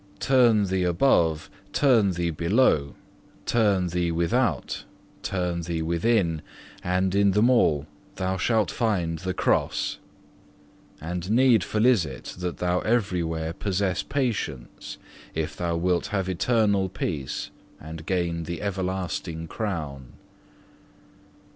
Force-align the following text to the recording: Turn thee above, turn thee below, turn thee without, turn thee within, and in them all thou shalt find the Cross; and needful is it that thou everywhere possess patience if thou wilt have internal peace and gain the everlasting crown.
Turn 0.19 0.63
thee 0.65 0.81
above, 0.83 1.47
turn 1.73 2.13
thee 2.13 2.31
below, 2.31 2.95
turn 3.45 3.85
thee 3.89 4.11
without, 4.11 4.83
turn 5.21 5.61
thee 5.61 5.83
within, 5.83 6.41
and 6.83 7.13
in 7.13 7.33
them 7.33 7.51
all 7.51 7.85
thou 8.15 8.35
shalt 8.35 8.71
find 8.71 9.19
the 9.19 9.35
Cross; 9.35 9.99
and 10.99 11.29
needful 11.29 11.85
is 11.85 12.03
it 12.03 12.33
that 12.39 12.57
thou 12.57 12.79
everywhere 12.79 13.53
possess 13.53 14.01
patience 14.01 14.97
if 15.35 15.55
thou 15.55 15.75
wilt 15.77 16.07
have 16.07 16.27
internal 16.27 16.89
peace 16.89 17.51
and 17.79 18.07
gain 18.07 18.45
the 18.45 18.59
everlasting 18.59 19.45
crown. 19.47 20.13